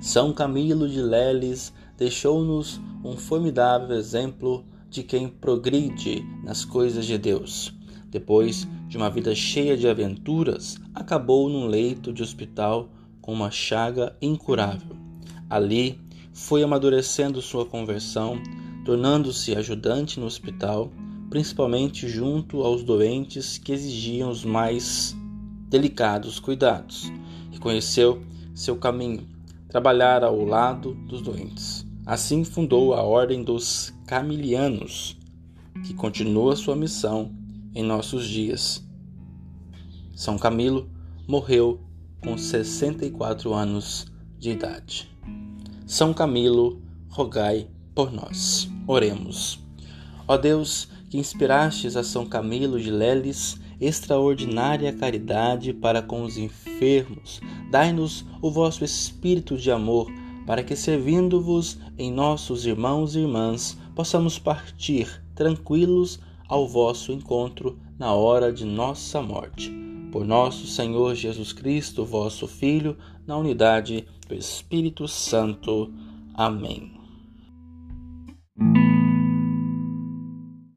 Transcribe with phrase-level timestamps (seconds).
[0.00, 7.74] São Camilo de Leles deixou-nos um formidável exemplo de quem progride nas coisas de Deus.
[8.10, 12.88] Depois de uma vida cheia de aventuras, acabou num leito de hospital
[13.20, 14.96] com uma chaga incurável.
[15.50, 15.98] Ali
[16.32, 18.40] foi amadurecendo sua conversão,
[18.84, 20.92] tornando-se ajudante no hospital,
[21.28, 25.16] principalmente junto aos doentes que exigiam os mais
[25.68, 27.10] delicados cuidados.
[27.50, 28.22] E conheceu
[28.54, 29.26] seu caminho,
[29.74, 31.84] trabalhar ao lado dos doentes.
[32.06, 35.18] Assim fundou a Ordem dos Camilianos,
[35.84, 37.32] que continua sua missão
[37.74, 38.86] em nossos dias.
[40.14, 40.88] São Camilo
[41.26, 41.80] morreu
[42.22, 44.06] com 64 anos
[44.38, 45.10] de idade.
[45.84, 47.66] São Camilo, rogai
[47.96, 48.70] por nós.
[48.86, 49.58] Oremos.
[50.28, 57.40] Ó Deus, que inspirastes a São Camilo de Leles extraordinária caridade para com os enfermos,
[57.70, 60.10] dai-nos o vosso espírito de amor,
[60.46, 68.12] para que, servindo-vos em nossos irmãos e irmãs, possamos partir tranquilos ao vosso encontro na
[68.12, 69.72] hora de nossa morte.
[70.12, 75.92] Por nosso Senhor Jesus Cristo, vosso Filho, na unidade do Espírito Santo.
[76.34, 77.03] Amém.